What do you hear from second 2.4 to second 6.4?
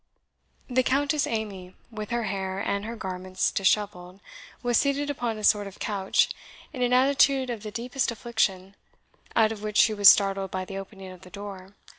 and her garments dishevelled, was seated upon a sort of couch,